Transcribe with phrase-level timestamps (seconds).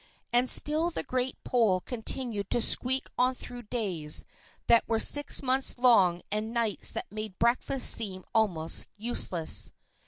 [0.33, 4.25] And still the great pole continued to squeak on through days
[4.65, 9.71] that were six months long and nights that made breakfast seem almost useless.